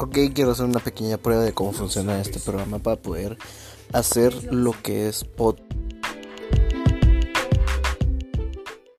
Ok, 0.00 0.16
quiero 0.32 0.52
hacer 0.52 0.66
una 0.66 0.78
pequeña 0.78 1.18
prueba 1.18 1.42
de 1.42 1.52
cómo 1.52 1.72
funciona 1.72 2.20
este 2.20 2.38
programa 2.38 2.78
para 2.78 3.02
poder 3.02 3.36
hacer 3.92 4.52
lo 4.52 4.72
que 4.80 5.08
es 5.08 5.24
podcast 5.24 5.77